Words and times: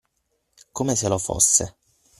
Come 0.71 0.95
se 0.95 1.07
lo 1.09 1.19
fosse. 1.19 1.75